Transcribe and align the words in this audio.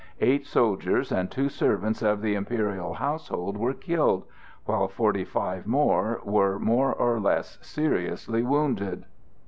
Eight 0.19 0.47
soldiers 0.47 1.11
and 1.11 1.29
two 1.29 1.47
servants 1.47 2.01
of 2.01 2.23
the 2.23 2.33
imperial 2.33 2.95
household 2.95 3.55
were 3.55 3.75
killed, 3.75 4.25
while 4.65 4.87
forty 4.87 5.23
five 5.23 5.67
were 5.67 6.57
more 6.57 6.91
or 6.95 7.19
less 7.19 7.59
seriously 7.61 8.41
wounded. 8.41 9.05